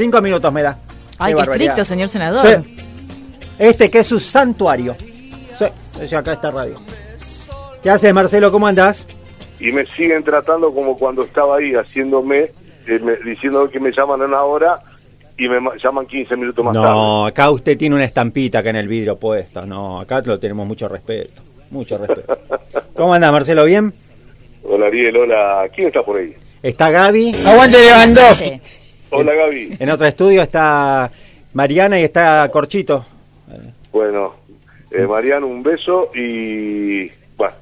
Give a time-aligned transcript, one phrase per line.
[0.00, 0.78] Cinco minutos me da.
[1.18, 2.46] Ay, qué, estricto, señor senador.
[2.64, 2.80] Sí.
[3.58, 4.96] Este que es su santuario.
[6.08, 6.80] Sí, acá está radio.
[7.82, 8.50] ¿Qué haces, Marcelo?
[8.50, 9.06] ¿Cómo andás?
[9.60, 12.44] Y me siguen tratando como cuando estaba ahí, haciéndome,
[12.86, 14.80] eh, me- diciendo que me llaman en una hora
[15.36, 16.86] y me ma- llaman 15 minutos más tarde.
[16.88, 19.66] No, acá usted tiene una estampita acá en el vidrio puesto.
[19.66, 21.42] No, acá lo tenemos mucho respeto.
[21.70, 22.38] Mucho respeto.
[22.96, 23.66] ¿Cómo anda, Marcelo?
[23.66, 23.92] ¿Bien?
[24.64, 25.68] Hola Ariel, hola.
[25.74, 26.34] ¿Quién está por ahí?
[26.62, 27.42] Está Gaby.
[27.44, 28.60] Aguante Lewandowski.
[29.10, 29.76] Hola Gaby.
[29.78, 31.10] En otro estudio está
[31.54, 33.04] Mariana y está Corchito.
[33.92, 34.34] Bueno,
[34.90, 37.10] eh, Mariano, un beso y...
[37.36, 37.54] Bueno.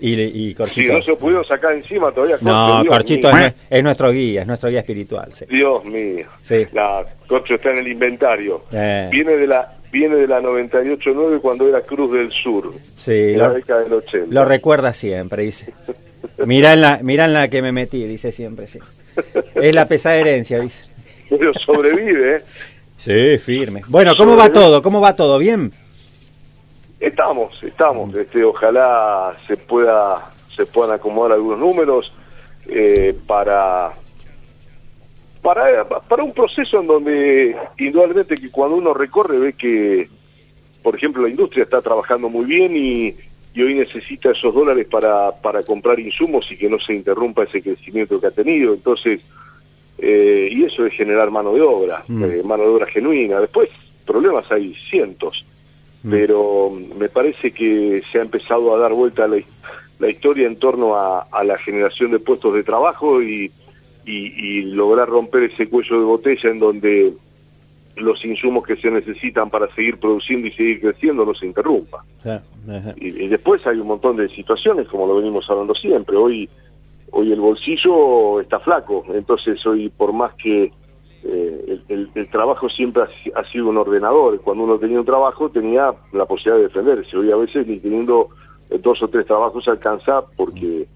[0.00, 0.92] Y, y Si Corchito.
[0.94, 2.36] no se pudieron sacar encima todavía.
[2.38, 5.32] Corcho, No, Dios Corchito es, es nuestro guía, es nuestro guía espiritual.
[5.32, 5.44] sí.
[5.48, 6.26] Dios mío.
[6.42, 6.66] Sí.
[6.72, 8.64] La, Corcho está en el inventario.
[8.72, 9.08] Eh.
[9.12, 12.72] Viene de la viene de la 98-9 cuando era Cruz del Sur.
[12.96, 14.26] Sí, la lo, década del 80.
[14.30, 15.72] lo recuerda siempre, dice.
[16.46, 18.78] Mirá en, la, mirá en la que me metí, dice siempre, sí.
[19.54, 20.84] Es la pesada herencia, dice.
[21.28, 22.42] Pero sobrevive, ¿eh?
[22.98, 23.82] Sí, firme.
[23.88, 24.82] Bueno, ¿cómo va todo?
[24.82, 25.38] ¿Cómo va todo?
[25.38, 25.72] ¿Bien?
[27.00, 28.14] Estamos, estamos.
[28.14, 32.12] Este, ojalá se pueda se puedan acomodar algunos números
[32.68, 33.90] eh, para
[35.42, 40.08] para para un proceso en donde indudablemente que cuando uno recorre ve que
[40.82, 43.16] por ejemplo la industria está trabajando muy bien y,
[43.54, 47.60] y hoy necesita esos dólares para para comprar insumos y que no se interrumpa ese
[47.62, 49.20] crecimiento que ha tenido entonces
[49.98, 52.24] eh, y eso es generar mano de obra Mm.
[52.24, 53.68] eh, mano de obra genuina después
[54.06, 55.44] problemas hay cientos
[56.04, 56.10] Mm.
[56.10, 59.38] pero me parece que se ha empezado a dar vuelta la,
[60.00, 63.52] la historia en torno a, a la generación de puestos de trabajo y,
[64.04, 67.12] y- y lograr romper ese cuello de botella en donde
[67.96, 72.04] los insumos que se necesitan para seguir produciendo y seguir creciendo no se interrumpa.
[72.96, 76.16] Y, y después hay un montón de situaciones, como lo venimos hablando siempre.
[76.16, 76.48] Hoy,
[77.10, 80.72] hoy el bolsillo está flaco, entonces hoy por más que
[81.24, 84.40] eh, el, el- el trabajo siempre ha, si- ha sido un ordenador.
[84.40, 87.16] Cuando uno tenía un trabajo tenía la posibilidad de defenderse.
[87.16, 88.28] Hoy a veces ni teniendo
[88.70, 90.86] eh, dos o tres trabajos alcanza porque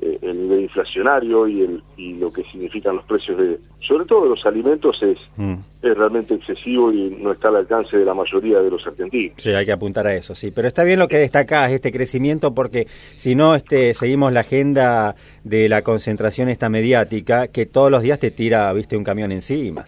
[0.00, 4.24] eh, el nivel inflacionario y, el, y lo que significan los precios de, sobre todo
[4.24, 5.54] de los alimentos, es, Mm.
[5.82, 9.34] es realmente excesivo y no está al alcance de la mayoría de los argentinos.
[9.38, 10.50] Sí, hay que apuntar a eso, sí.
[10.50, 12.86] Pero está bien lo que destacás, este crecimiento, porque
[13.16, 15.14] si no este, seguimos la agenda
[15.44, 19.84] de la concentración esta mediática, que todos los días te tira, viste, un camión encima.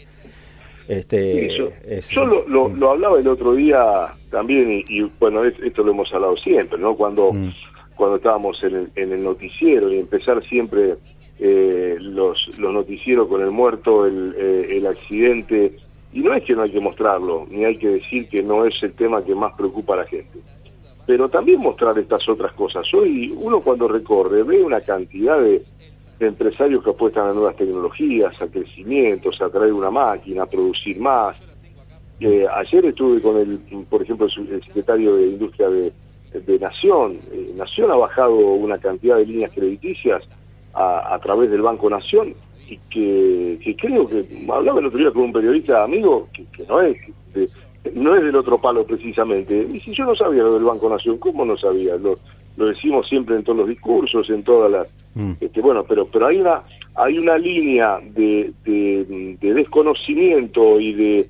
[0.88, 3.84] Este, Sí, yo, es- yo lo, lo- lo hablaba el otro día
[4.30, 6.94] también y, y, bueno, es- esto lo hemos hablado siempre, ¿no?
[6.94, 7.50] Cuando, Mm.
[7.98, 10.94] Cuando estábamos en el, en el noticiero y empezar siempre
[11.40, 15.76] eh, los, los noticieros con el muerto, el, eh, el accidente,
[16.12, 18.80] y no es que no hay que mostrarlo, ni hay que decir que no es
[18.82, 20.38] el tema que más preocupa a la gente,
[21.06, 22.86] pero también mostrar estas otras cosas.
[22.94, 25.62] Hoy uno cuando recorre ve una cantidad de,
[26.20, 31.40] empresarios que apuestan a nuevas tecnologías, a crecimientos, a traer una máquina, a producir más.
[32.18, 35.92] Eh, ayer estuve con el, por ejemplo, el secretario de Industria de,
[36.32, 37.18] de Nación.
[37.32, 40.22] Eh, Nación ha bajado una cantidad de líneas crediticias
[40.74, 42.34] a, a través del Banco Nación
[42.68, 46.64] y que, que creo que hablaba el otro día con un periodista amigo que, que
[46.66, 46.96] no es
[47.34, 47.48] de-
[47.94, 49.66] no es del otro palo precisamente.
[49.72, 51.96] Y si yo no sabía lo del Banco Nación, ¿cómo no sabía?
[51.96, 52.14] Lo,
[52.56, 55.32] lo decimos siempre en todos los discursos, en todas las Mm.
[55.40, 56.60] este, bueno, pero pero hay una
[56.94, 61.28] hay una línea de, de, de desconocimiento y de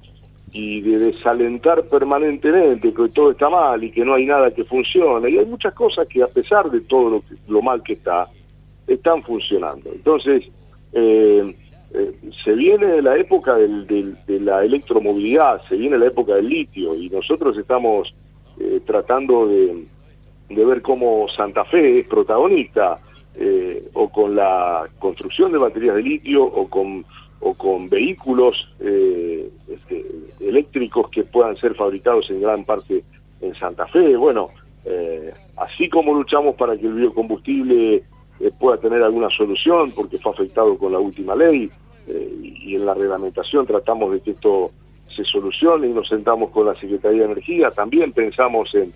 [0.60, 5.30] y de desalentar permanentemente que todo está mal y que no hay nada que funcione
[5.30, 8.26] y hay muchas cosas que a pesar de todo lo, que- lo mal que está
[8.88, 9.88] están funcionando.
[9.92, 10.42] Entonces
[10.92, 11.54] eh,
[11.94, 12.12] eh,
[12.44, 16.94] se viene la época del- del- de la electromovilidad, se viene la época del litio
[16.96, 18.12] y nosotros estamos
[18.58, 19.84] eh, tratando de,
[20.48, 22.98] de ver cómo Santa Fe es protagonista
[23.36, 27.04] eh, o con la construcción de baterías de litio o con
[27.40, 30.04] o con vehículos eh, este,
[30.40, 33.04] eléctricos que puedan ser fabricados en gran parte
[33.40, 34.16] en Santa Fe.
[34.16, 34.50] Bueno,
[34.84, 37.96] eh, así como luchamos para que el biocombustible
[38.40, 41.70] eh, pueda tener alguna solución, porque fue afectado con la última ley,
[42.06, 44.70] eh, y en la reglamentación tratamos de que esto
[45.14, 48.92] se solucione y nos sentamos con la Secretaría de Energía, también pensamos en,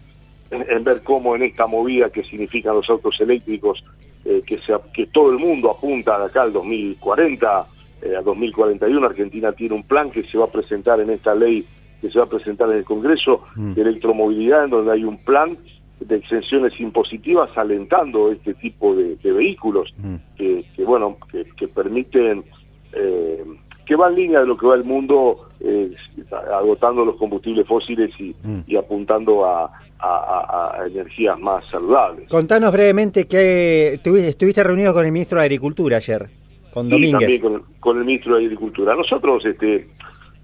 [0.51, 3.81] en, ver cómo en esta movida que significan los autos eléctricos,
[4.23, 7.67] que, se, que todo el mundo apunta de acá al 2040,
[8.03, 11.65] eh, a 2041, Argentina tiene un plan que se va a presentar en esta ley,
[12.01, 13.75] que se va a presentar en el Congreso Mm.
[13.75, 15.57] de electromovilidad, en donde hay un plan
[16.01, 20.17] de exenciones impositivas alentando este tipo de, de vehículos Mm.
[20.37, 22.43] que, que, bueno que, que permiten
[22.93, 23.45] eh,
[23.87, 25.93] que va en línea de lo que va el mundo eh,
[26.53, 28.61] agotando los combustibles fósiles y, Mm.
[28.67, 29.71] y apuntando a,
[30.01, 32.29] a- energías más saludables.
[32.29, 36.29] Contanos brevemente que estuviste reunido con el ministro de Agricultura ayer.
[36.73, 37.31] Con Domínguez.
[37.31, 38.95] Y también con, el ministro de Agricultura.
[38.95, 39.89] Nosotros, este,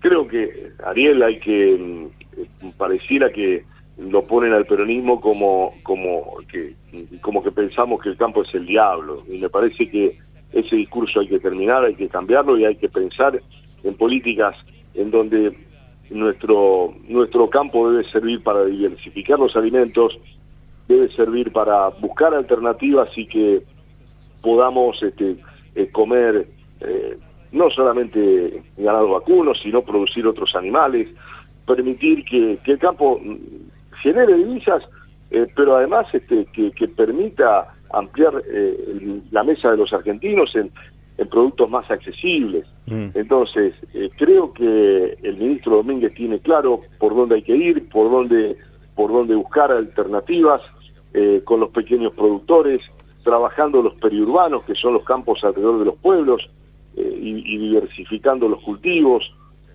[0.00, 1.76] creo que Ariel hay que,
[2.62, 3.64] mm, pareciera que
[3.98, 6.74] lo ponen al peronismo como, como, que,
[7.20, 9.24] como que pensamos que el campo es el diablo.
[9.28, 10.16] Y me parece que
[10.52, 13.40] ese discurso hay que terminar, hay que cambiarlo y hay que pensar
[13.82, 14.54] en políticas
[14.94, 15.56] en donde
[16.10, 20.18] nuestro, nuestro campo debe servir para diversificar los alimentos,
[20.86, 23.62] debe servir para buscar alternativas y que
[24.40, 25.36] podamos este,
[25.78, 26.44] eh, comer
[26.80, 27.16] eh,
[27.52, 31.08] no solamente ganado vacuno, sino producir otros animales,
[31.64, 33.20] permitir que, el campo
[34.02, 34.82] genere divisas,
[35.30, 38.42] eh, pero además este, que, permita ampliar
[39.30, 40.72] la mesa de los argentinos en,
[41.16, 42.66] en productos más accesibles.
[42.86, 43.10] Mm.
[43.14, 43.74] Entonces,
[44.18, 48.56] creo que el ministro Domínguez tiene claro por dónde hay que ir, por dónde,
[48.96, 50.60] por dónde buscar alternativas
[51.44, 52.82] con los pequeños productores,
[53.28, 56.48] trabajando los periurbanos, que son los campos alrededor de los pueblos,
[56.96, 59.30] eh, y, diversificando los cultivos.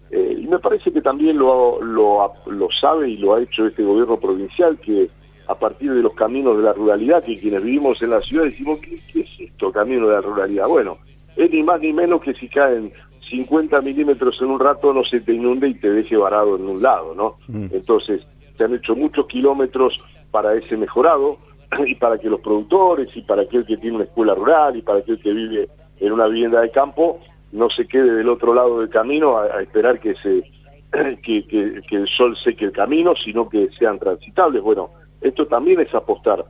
[0.10, 3.84] Eh, y me parece que también lo, lo, lo sabe y lo ha hecho este
[3.84, 5.08] gobierno provincial, que
[5.48, 8.80] a partir de los caminos de la ruralidad, que quienes vivimos en la ciudad decimos,
[8.80, 10.68] ¿qué, qué es esto, camino de la ruralidad?
[10.68, 10.98] Bueno,
[11.36, 12.92] es ni más ni menos que si caen
[13.30, 16.82] 50 milímetros en un rato no se te inunde y te deje varado en un
[16.82, 17.36] lado, ¿no?
[17.48, 17.68] Mm.
[17.72, 18.22] Entonces,
[18.58, 20.00] se han hecho muchos kilómetros
[20.32, 21.38] para ese mejorado,
[21.88, 25.00] y para que los productores y para aquel que tiene una escuela rural y para
[25.00, 27.20] aquel que vive en una vivienda de campo
[27.52, 30.44] no se quede del otro lado del camino a, esperar que se
[31.24, 34.62] que, que, el sol seque el camino, sino que sean transitables.
[34.62, 34.92] Bueno,
[35.22, 36.46] esto también es apostar.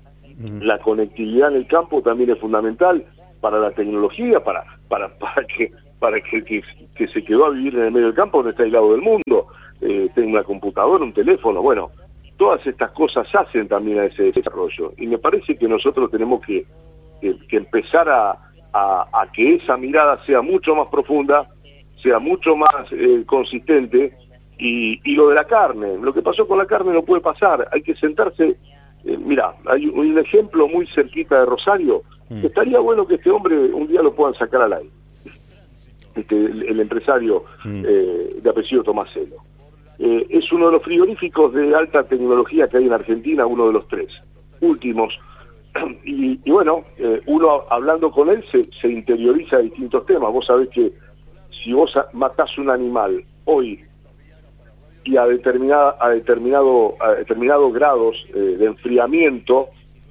[0.61, 3.05] La conectividad en el campo también es fundamental
[3.39, 7.83] para la tecnología, para para para que para que, que, se quedó a vivir en
[7.83, 9.47] el medio del campo no está aislado del mundo,
[9.79, 11.91] eh, tenga una computadora, un teléfono, bueno,
[12.43, 14.91] todas estas cosas hacen también a ese desarrollo.
[14.97, 16.65] Y me parece que nosotros tenemos que,
[17.21, 18.37] que, empezar a,
[18.73, 21.47] a, que esa mirada sea mucho más profunda,
[22.01, 24.13] sea mucho más eh, consistente.
[24.59, 27.69] Y, y, lo de la carne, lo que pasó con la carne no puede pasar.
[27.71, 28.57] Hay que sentarse.
[29.05, 32.01] Eh, mira, hay un ejemplo muy cerquita de Rosario.
[32.29, 32.45] Mm.
[32.45, 34.89] Estaría bueno que este hombre un día lo puedan sacar al aire.
[36.13, 37.83] Este, el, empresario mm.
[37.87, 39.37] eh, de apellido Tomaselo.
[39.99, 43.73] Eh, es uno de los frigoríficos de alta tecnología que hay en Argentina, uno de
[43.73, 44.09] los tres
[44.61, 45.13] últimos.
[46.05, 50.31] Y, bueno, eh, uno hablando con él se, se interioriza de distintos temas.
[50.31, 50.93] Vos sabés que
[51.63, 53.79] si vos matás un animal hoy
[55.05, 59.69] y a, determinada, a, determinado, a determinados grados eh, de enfriamiento,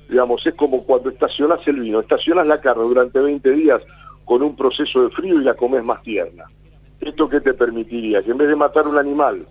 [0.08, 3.82] digamos, es como cuando estacionás el vino, estacionás la carne durante 20 días
[4.24, 6.44] con un proceso de frío y la comes más tierna.
[7.00, 8.22] ¿Esto qué te permitiría?
[8.22, 9.44] Que en vez de matar un animal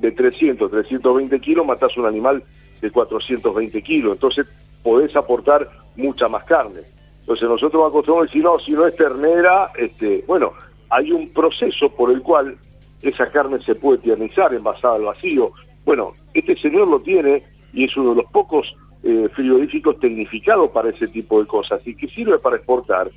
[0.00, 2.42] de 300, 320 kilos, matás un animal
[2.80, 4.14] de 420 kilos.
[4.14, 4.46] Entonces
[4.82, 6.80] podés aportar mucha más carne.
[7.20, 10.52] Entonces nosotros acostumbramos a decir, no, si no es ternera, este, bueno,
[10.90, 12.56] hay un proceso por el cual
[13.02, 15.50] esa carne se puede tiernizar envasada al vacío.
[15.84, 20.90] Bueno, este señor lo tiene y es uno de los pocos eh, frigoríficos tecnificados para
[20.90, 23.10] ese tipo de cosas y que sirve para exportar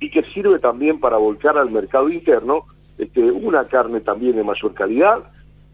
[0.00, 2.64] y que sirve también para volcar al mercado interno
[2.98, 5.24] este, una carne también de mayor calidad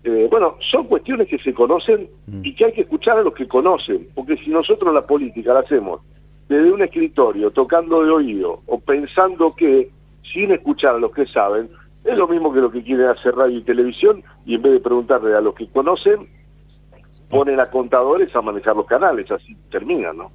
[0.04, 2.08] eh, bueno, son cuestiones que se conocen
[2.42, 5.60] y que hay que escuchar a los que conocen, porque si nosotros la política la
[5.60, 6.00] hacemos
[6.48, 9.90] desde un escritorio, tocando de oído o pensando que
[10.32, 11.70] sin escuchar a los que saben,
[12.04, 14.80] es lo mismo que lo que quieren hacer radio y televisión y en vez de
[14.80, 16.16] preguntarle a los que conocen,
[17.30, 20.32] ponen a contadores a manejar los canales, así terminan, ¿no?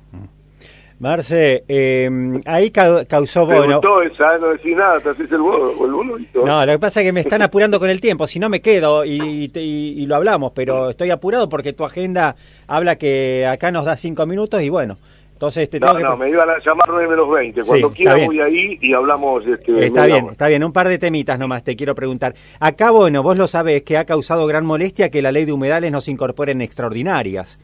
[0.99, 2.09] Marce, eh,
[2.45, 3.45] ahí causó...
[3.45, 7.13] Bueno, esa, no decís nada, te haces el, el No, lo que pasa es que
[7.13, 10.89] me están apurando con el tiempo, si no me quedo y, y, lo hablamos, pero
[10.89, 12.35] estoy apurado porque tu agenda
[12.67, 14.97] habla que acá nos da cinco minutos y bueno,
[15.33, 18.39] entonces te no, tengo no, me iban a llamar 9 menos 20, cuando quiera voy
[18.39, 19.45] ahí y hablamos...
[19.45, 22.33] Este, está bien, está bien, un par de temitas nomás te quiero preguntar.
[22.59, 25.91] Acá, bueno, vos lo sabés que ha causado gran molestia que la ley de humedales
[25.91, 27.59] nos incorpore en extraordinarias.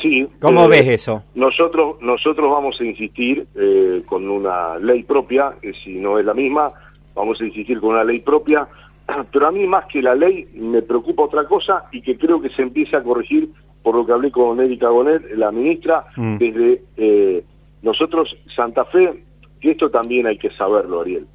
[0.00, 0.26] Sí.
[0.40, 1.22] ¿Cómo eh, ves eso?
[1.34, 6.68] Nosotros, nosotros vamos a insistir eh, con una ley propia, si no es la misma,
[7.14, 8.66] vamos a insistir con una ley propia,
[9.32, 12.50] pero a mí más que la ley me preocupa otra cosa y que creo que
[12.50, 13.50] se empieza a corregir
[13.84, 16.38] por lo que hablé con Erika Gonet, la ministra, mm.
[16.38, 17.44] desde eh,
[17.82, 19.22] nosotros, Santa Fe,
[19.60, 21.26] que esto también hay que saberlo, Ariel.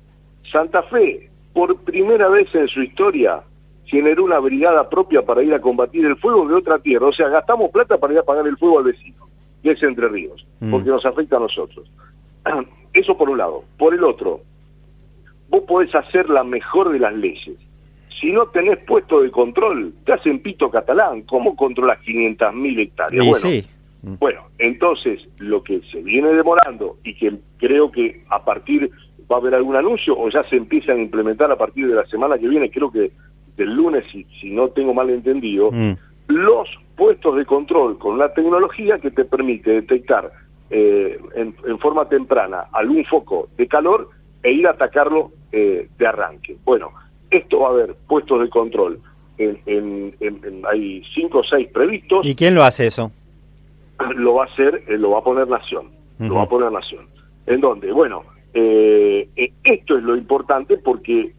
[0.52, 3.42] Santa Fe, por primera vez en su historia,
[3.90, 7.08] generó una brigada propia para ir a combatir el fuego de otra tierra.
[7.08, 9.28] O sea, gastamos plata para ir a pagar el fuego al vecino,
[9.64, 10.72] que es Entre Ríos, mm.
[10.72, 11.90] porque nos afecta a nosotros.
[12.94, 13.64] Eso por un lado.
[13.78, 14.42] Por el otro,
[15.50, 17.58] vos podés hacer la mejor de las leyes.
[18.22, 21.24] Si no tenés puesto de control, te hacen pito catalán.
[21.24, 23.26] ¿Cómo controlas 500.000 hectáreas?
[23.26, 23.66] bueno, sí.
[24.02, 24.14] Mm.
[24.20, 28.90] bueno, entonces lo que se viene demorando y que creo que a partir
[29.30, 32.06] va a haber algún anuncio o ya se empiezan a implementar a partir de la
[32.06, 33.12] semana que viene, creo que
[33.60, 35.92] del lunes, si, si no tengo mal entendido, mm.
[36.28, 40.32] los puestos de control con la tecnología que te permite detectar
[40.72, 44.10] eh, en, forma temprana algún foco de calor
[44.44, 46.58] e ir a atacarlo eh, de arranque.
[46.64, 46.92] Bueno,
[47.32, 49.00] esto va a haber puestos de control.
[49.38, 50.14] En,
[50.70, 52.26] hay cinco o seis previstos.
[52.26, 53.12] ¿Y quién lo hace eso?
[54.16, 55.88] Lo va a hacer, eh, lo va a poner Nación.
[56.20, 57.06] Lo va a poner Nación.
[57.46, 57.92] ¿En dónde?
[57.92, 58.24] Bueno,
[58.54, 61.34] esto es lo importante porque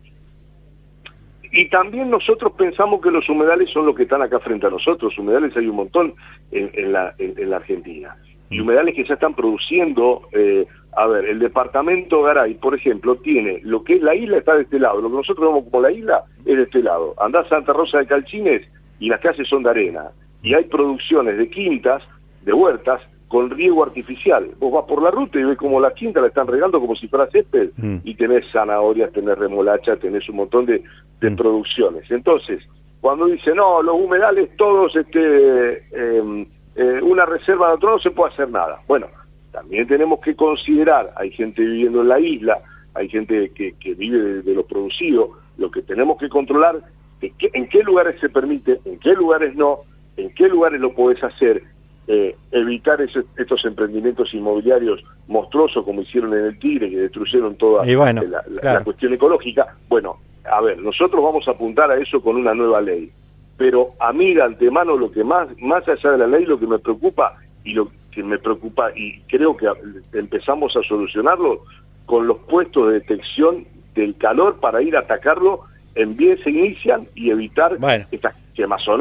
[1.52, 5.18] y también nosotros pensamos que los humedales son los que están acá frente a nosotros.
[5.18, 6.14] Humedales hay un montón
[6.52, 8.16] en, la, en, la Argentina.
[8.50, 8.62] Y mm.
[8.62, 10.66] humedales que ya están produciendo, eh,
[10.96, 14.62] a ver, el departamento Garay, por ejemplo, tiene lo que es la isla está de
[14.62, 17.14] este lado, lo que nosotros vemos como la isla es de este lado.
[17.18, 18.62] Andás a Santa Rosa de Calchines
[19.00, 20.10] y las calles son de arena.
[20.42, 22.02] Y hay producciones de quintas,
[22.42, 24.50] de huertas, con riego artificial.
[24.58, 27.06] Vos vas por la ruta y ves como la quinta la están regando como si
[27.06, 27.98] fuera césped mm.
[28.02, 30.82] y tenés zanahorias, tenés remolacha, tenés un montón de,
[31.22, 31.36] mm.
[31.36, 32.10] producciones.
[32.10, 32.60] Entonces,
[33.00, 36.44] cuando dice, no, los humedales todos, este, em,
[36.74, 38.78] eh, una reserva de otro no se puede hacer nada.
[38.88, 39.06] Bueno,
[39.52, 42.58] también tenemos que considerar, hay gente viviendo en la isla,
[42.94, 46.82] hay gente que, vive de, lo producido, lo que tenemos que controlar
[47.20, 49.82] es en qué lugares se permite, en qué lugares no,
[50.16, 51.62] en qué lugares lo podés hacer,
[52.06, 58.82] eh, evitar estos emprendimientos inmobiliarios monstruosos como hicieron en el Tigre, que destruyeron toda la,
[58.82, 59.76] cuestión ecológica.
[59.88, 60.16] Bueno,
[60.50, 63.10] a ver, nosotros vamos a apuntar a eso con una nueva ley,
[63.56, 66.66] pero a mí de antemano lo que más, más allá de la ley, lo que
[66.66, 69.68] me preocupa y lo que me preocupa y creo que
[70.12, 71.64] empezamos a solucionarlo
[72.06, 75.60] con los puestos de detección del calor para ir a atacarlo
[75.94, 77.76] en bien se inician y evitar
[78.10, 78.34] estas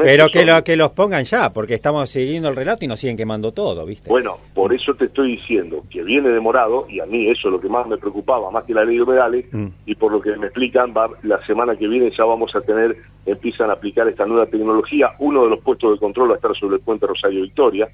[0.04, 3.16] Pero que, lo, que los pongan ya, porque estamos siguiendo el relato y nos siguen
[3.16, 4.08] quemando todo, ¿viste?
[4.08, 7.60] Bueno, por eso te estoy diciendo que viene demorado, y a mí eso es lo
[7.60, 9.66] que más me preocupaba, más que la ley de humedales, mm.
[9.86, 12.96] y por lo que me explican, va, la semana que viene ya vamos a tener,
[13.26, 16.56] empiezan a aplicar esta nueva tecnología, uno de los puestos de control va a estar
[16.56, 17.88] sobre el puente Rosario Victoria,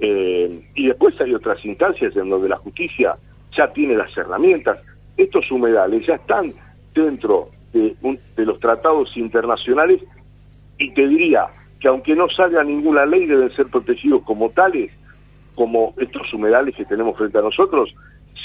[0.00, 3.14] eh, y después hay otras instancias en donde la justicia
[3.56, 4.78] ya tiene las herramientas,
[5.16, 6.52] estos humedales ya están
[6.94, 7.94] dentro de,
[8.36, 10.00] de los tratados internacionales
[10.78, 11.46] y te diría
[11.80, 14.90] que aunque no salga ninguna ley deben ser protegidos como tales,
[15.54, 17.94] como estos humedales que tenemos frente a nosotros,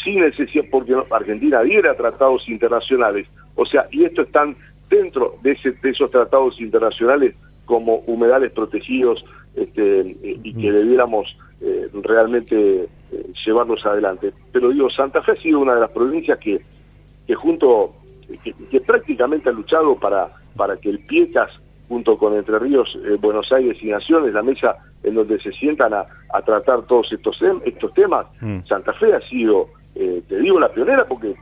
[0.03, 4.55] sin necesidad, porque Argentina diera tratados internacionales, o sea, y esto están
[4.89, 7.35] dentro de, ese, de esos tratados internacionales
[7.65, 9.23] como humedales protegidos
[9.55, 12.87] este, y que debiéramos eh, realmente eh,
[13.45, 14.33] llevarlos adelante.
[14.51, 16.61] Pero digo, Santa Fe ha sido una de las provincias que,
[17.25, 17.95] que junto
[18.43, 21.51] que, prácticamente ha luchado para, para que el PIECAS,
[21.87, 25.93] junto con Entre Ríos, eh, Buenos Aires y Naciones, la mesa en donde se sientan
[25.93, 26.05] a,
[26.45, 28.59] tratar todos estos, estos temas, mm.
[28.67, 31.35] Santa Fe ha sido, eh, te digo, la pionera porque,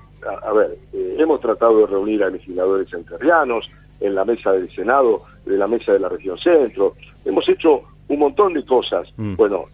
[0.44, 3.70] a, ver, eh, hemos tratado de reunir a legisladores enterrianos
[4.02, 6.94] en la mesa del Senado, de la mesa de la región centro,
[7.24, 9.08] hemos hecho un montón de cosas.
[9.16, 9.36] Mm.
[9.36, 9.66] Bueno,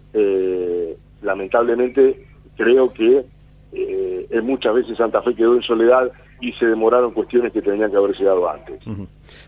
[1.21, 3.25] lamentablemente creo que
[4.43, 8.15] muchas veces Santa Fe quedó en soledad y se demoraron cuestiones que tenían que haber
[8.15, 8.79] llegado antes.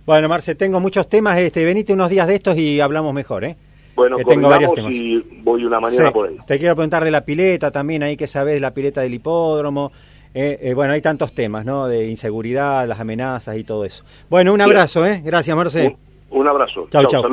[0.05, 3.55] Bueno, Marce, tengo muchos temas, este, venite unos días de estos y hablamos mejor, ¿eh?
[3.95, 4.93] Bueno, que tengo varios temas.
[4.93, 6.37] y voy una mañana por ahí.
[6.47, 9.91] Te quiero preguntar de la pileta también, ahí que sabes de la pileta del hipódromo.
[10.33, 11.87] Eh, eh, bueno, hay tantos temas, ¿no?
[11.87, 14.03] De inseguridad, las amenazas y todo eso.
[14.29, 15.21] Bueno, un abrazo, ¿eh?
[15.23, 15.97] Gracias, Marce.
[16.29, 16.87] Un, abrazo.
[16.91, 17.23] Chao, chao.